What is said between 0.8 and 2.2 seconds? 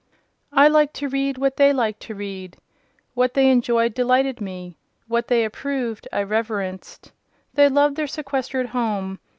to read what they liked to